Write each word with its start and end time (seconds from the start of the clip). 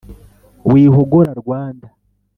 wihogora 0.71 1.31
rwanda 1.41 1.87